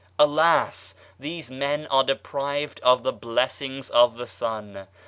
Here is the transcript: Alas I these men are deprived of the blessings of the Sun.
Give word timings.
Alas 0.17 0.95
I 0.97 1.21
these 1.21 1.51
men 1.51 1.85
are 1.91 2.03
deprived 2.03 2.79
of 2.79 3.03
the 3.03 3.13
blessings 3.13 3.91
of 3.91 4.17
the 4.17 4.25
Sun. 4.25 4.87